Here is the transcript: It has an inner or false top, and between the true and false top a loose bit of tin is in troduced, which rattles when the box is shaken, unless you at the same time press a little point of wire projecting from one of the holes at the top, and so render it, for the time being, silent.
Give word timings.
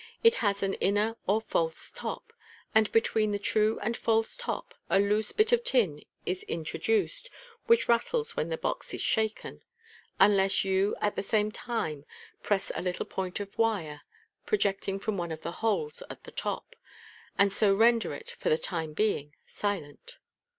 It 0.23 0.37
has 0.37 0.63
an 0.63 0.73
inner 0.81 1.15
or 1.27 1.39
false 1.41 1.91
top, 1.91 2.33
and 2.73 2.91
between 2.91 3.29
the 3.31 3.37
true 3.37 3.77
and 3.83 3.95
false 3.95 4.35
top 4.35 4.73
a 4.89 4.99
loose 4.99 5.31
bit 5.31 5.51
of 5.51 5.63
tin 5.63 6.01
is 6.25 6.41
in 6.41 6.63
troduced, 6.65 7.29
which 7.67 7.87
rattles 7.87 8.35
when 8.35 8.49
the 8.49 8.57
box 8.57 8.95
is 8.95 9.01
shaken, 9.03 9.61
unless 10.19 10.65
you 10.65 10.95
at 11.01 11.15
the 11.15 11.21
same 11.21 11.51
time 11.51 12.03
press 12.41 12.71
a 12.73 12.81
little 12.81 13.05
point 13.05 13.39
of 13.39 13.55
wire 13.59 14.01
projecting 14.47 14.99
from 14.99 15.17
one 15.17 15.31
of 15.31 15.41
the 15.43 15.51
holes 15.61 16.01
at 16.09 16.23
the 16.23 16.31
top, 16.31 16.75
and 17.37 17.53
so 17.53 17.71
render 17.75 18.11
it, 18.11 18.31
for 18.39 18.49
the 18.49 18.57
time 18.57 18.93
being, 18.93 19.35
silent. 19.45 20.17